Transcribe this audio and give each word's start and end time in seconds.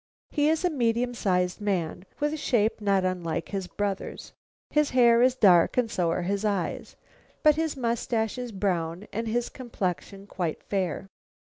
He 0.31 0.49
is 0.49 0.65
a 0.65 0.71
medium 0.71 1.13
sized 1.13 1.61
man, 1.61 2.05
with 2.19 2.33
a 2.33 2.35
shape 2.37 2.81
not 2.81 3.05
unlike 3.05 3.49
his 3.49 3.67
brother's. 3.67 4.33
His 4.71 4.89
hair 4.89 5.21
is 5.21 5.35
dark 5.35 5.77
and 5.77 5.91
so 5.91 6.09
are 6.09 6.23
his 6.23 6.43
eyes, 6.43 6.95
but 7.43 7.53
his 7.53 7.77
moustache 7.77 8.39
is 8.39 8.51
brown 8.51 9.07
and 9.13 9.27
his 9.27 9.47
complexion 9.49 10.25
quite 10.25 10.63
fair. 10.63 11.05